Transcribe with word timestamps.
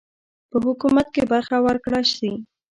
په 0.49 0.57
حکومت 0.65 1.07
کې 1.15 1.23
برخه 1.31 1.57
ورکړه 1.65 2.01
سي. 2.15 2.31